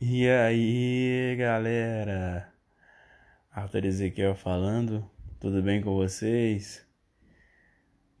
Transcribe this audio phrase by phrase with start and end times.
[0.00, 2.54] E aí, galera?
[3.50, 5.04] Arthur Ezequiel falando,
[5.40, 6.86] tudo bem com vocês?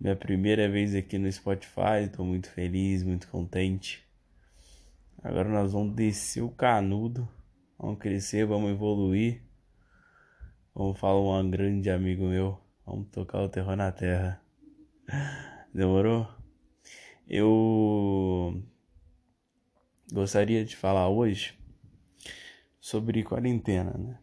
[0.00, 4.04] Minha primeira vez aqui no Spotify, estou muito feliz, muito contente.
[5.22, 7.28] Agora nós vamos descer o canudo,
[7.78, 9.40] vamos crescer, vamos evoluir.
[10.74, 14.42] Vamos falar um grande amigo meu, vamos tocar o terror na terra.
[15.72, 16.28] Demorou?
[17.28, 18.60] Eu
[20.12, 21.57] gostaria de falar hoje
[22.80, 24.18] sobre quarentena, né?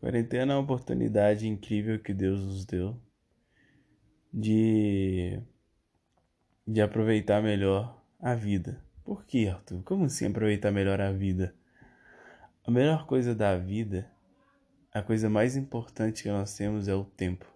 [0.00, 3.00] Quarentena é uma oportunidade incrível que Deus nos deu
[4.32, 5.40] de
[6.66, 8.84] de aproveitar melhor a vida.
[9.02, 9.82] Por que, Arthur?
[9.84, 11.54] Como assim aproveitar melhor a vida?
[12.62, 14.10] A melhor coisa da vida,
[14.92, 17.46] a coisa mais importante que nós temos é o tempo.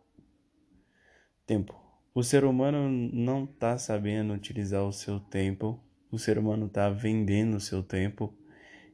[1.47, 1.78] Tempo.
[2.14, 5.78] O ser humano não está sabendo utilizar o seu tempo,
[6.11, 8.34] o ser humano está vendendo o seu tempo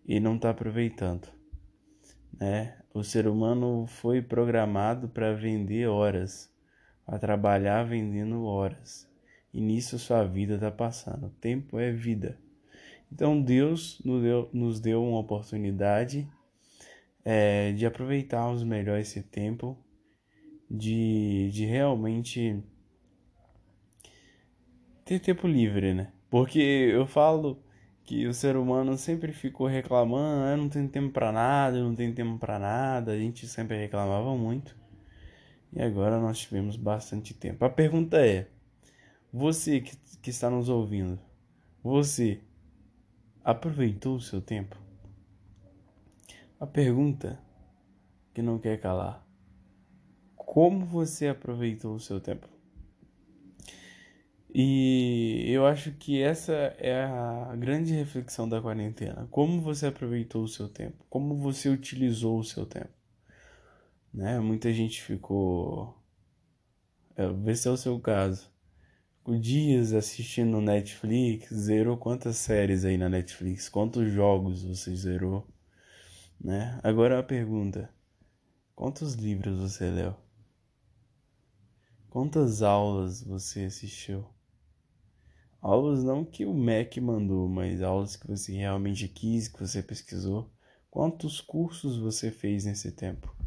[0.08, 1.28] e não está aproveitando.
[2.40, 2.78] Né?
[2.94, 6.50] O ser humano foi programado para vender horas,
[7.06, 9.06] a trabalhar vendendo horas.
[9.52, 11.30] E nisso sua vida está passando.
[11.40, 12.38] Tempo é vida.
[13.12, 16.26] Então Deus nos deu, nos deu uma oportunidade
[17.24, 19.76] é, de aproveitarmos melhor esse tempo,
[20.70, 22.62] de, de realmente
[25.04, 26.12] ter tempo livre, né?
[26.30, 27.62] Porque eu falo
[28.08, 32.10] que o ser humano sempre ficou reclamando, ah, não tem tempo para nada, não tem
[32.10, 34.74] tempo para nada, a gente sempre reclamava muito.
[35.74, 37.66] E agora nós tivemos bastante tempo.
[37.66, 38.48] A pergunta é:
[39.30, 41.20] você que, que está nos ouvindo,
[41.84, 42.40] você
[43.44, 44.74] aproveitou o seu tempo?
[46.58, 47.38] A pergunta
[48.32, 49.22] que não quer calar:
[50.34, 52.48] como você aproveitou o seu tempo?
[54.60, 59.28] E eu acho que essa é a grande reflexão da quarentena.
[59.30, 61.06] Como você aproveitou o seu tempo?
[61.08, 62.92] Como você utilizou o seu tempo?
[64.12, 64.40] Né?
[64.40, 65.96] Muita gente ficou.
[67.14, 68.50] É, vê se é o seu caso.
[69.18, 73.68] Ficou dias assistindo Netflix, zerou quantas séries aí na Netflix?
[73.68, 75.46] Quantos jogos você zerou?
[76.40, 76.80] Né?
[76.82, 77.94] Agora a pergunta:
[78.74, 80.16] quantos livros você leu?
[82.10, 84.26] Quantas aulas você assistiu?
[85.60, 90.50] Aulas não que o MEC mandou, mas aulas que você realmente quis, que você pesquisou.
[90.90, 93.37] Quantos cursos você fez nesse tempo?